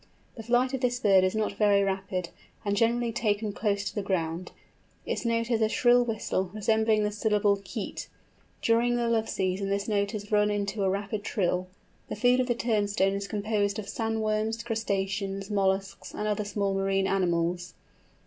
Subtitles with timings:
[0.35, 2.29] The flight of this bird is not very rapid,
[2.65, 4.51] and generally taken close to the ground;
[5.05, 8.07] its note is a shrill whistle, resembling the syllable keet.
[8.63, 11.67] During the love season this note is run into a rapid trill.
[12.09, 16.73] The food of the Turnstone is composed of sand worms, crustaceans, molluscs, and other small
[16.73, 17.75] marine animals.